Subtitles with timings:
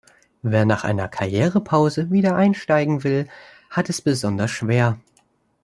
[0.41, 3.27] Wer nach einer Karrierepause wieder einsteigen will,
[3.69, 4.97] hat es besonders schwer.